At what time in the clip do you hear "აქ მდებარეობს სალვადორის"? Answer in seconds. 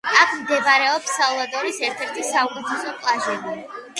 0.19-1.77